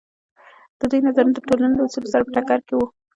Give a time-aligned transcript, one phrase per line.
[0.79, 2.85] د دوی نظرونه د ټولنې له اصولو سره په ټکر کې وو.